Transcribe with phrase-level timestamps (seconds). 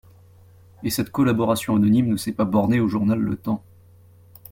[0.81, 3.61] Et cette collaboration anonyme ne s'est pas bornée au journal Le Temps.